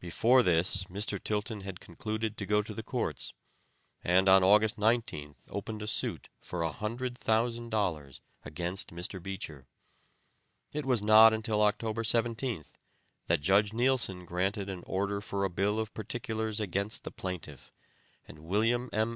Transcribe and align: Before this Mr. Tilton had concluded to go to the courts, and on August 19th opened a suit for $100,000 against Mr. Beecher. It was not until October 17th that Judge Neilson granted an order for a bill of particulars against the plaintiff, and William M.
Before 0.00 0.42
this 0.42 0.82
Mr. 0.86 1.22
Tilton 1.22 1.60
had 1.60 1.78
concluded 1.78 2.36
to 2.36 2.44
go 2.44 2.60
to 2.60 2.74
the 2.74 2.82
courts, 2.82 3.34
and 4.02 4.28
on 4.28 4.42
August 4.42 4.78
19th 4.78 5.44
opened 5.48 5.80
a 5.80 5.86
suit 5.86 6.28
for 6.40 6.62
$100,000 6.64 8.20
against 8.44 8.88
Mr. 8.90 9.22
Beecher. 9.22 9.68
It 10.72 10.84
was 10.84 11.04
not 11.04 11.32
until 11.32 11.62
October 11.62 12.02
17th 12.02 12.72
that 13.28 13.42
Judge 13.42 13.72
Neilson 13.72 14.24
granted 14.26 14.68
an 14.68 14.82
order 14.88 15.20
for 15.20 15.44
a 15.44 15.48
bill 15.48 15.78
of 15.78 15.94
particulars 15.94 16.58
against 16.58 17.04
the 17.04 17.12
plaintiff, 17.12 17.70
and 18.26 18.40
William 18.40 18.90
M. 18.92 19.08